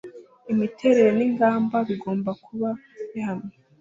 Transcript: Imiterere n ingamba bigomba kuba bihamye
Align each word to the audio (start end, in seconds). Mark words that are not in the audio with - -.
Imiterere 0.51 1.09
n 1.17 1.21
ingamba 1.27 1.77
bigomba 1.89 2.31
kuba 2.45 2.69
bihamye 3.11 3.55